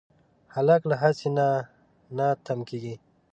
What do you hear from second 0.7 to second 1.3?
له هڅې